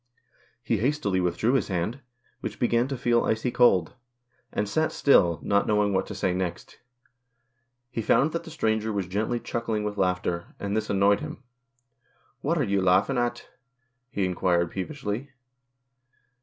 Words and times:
He 0.63 0.77
hastily 0.79 1.19
withdrew 1.21 1.53
his 1.53 1.67
hand, 1.67 1.99
which 2.39 2.57
began 2.59 2.87
to 2.87 2.97
feel 2.97 3.23
icy 3.23 3.51
cold, 3.51 3.93
and 4.51 4.67
sat 4.67 4.91
still, 4.91 5.39
not 5.43 5.67
knowing 5.67 5.93
what 5.93 6.09
180 6.09 6.09
THE 6.09 6.09
KIRK 6.43 6.57
SPOOK. 6.59 6.67
to 6.67 6.71
say 6.71 6.79
next. 6.81 6.83
He 7.91 8.01
found 8.01 8.31
tliat 8.31 8.43
the 8.43 8.49
stranger 8.49 8.91
was 8.91 9.05
gently 9.05 9.39
chuckling 9.39 9.83
with 9.83 9.99
laughter, 9.99 10.55
and 10.59 10.75
this 10.75 10.89
annoyed 10.89 11.19
him." 11.19 11.43
"What 12.41 12.57
are 12.57 12.63
you 12.63 12.81
laughing 12.81 13.19
at?" 13.19 13.47
he 14.09 14.25
enquired 14.25 14.71
peevishly. 14.71 15.33